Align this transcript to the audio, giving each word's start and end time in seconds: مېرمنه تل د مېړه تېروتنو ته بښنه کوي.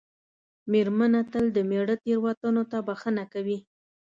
مېرمنه 0.71 1.21
تل 1.31 1.45
د 1.53 1.57
مېړه 1.69 1.95
تېروتنو 2.03 2.63
ته 2.71 2.77
بښنه 2.87 3.23
کوي. 3.33 3.57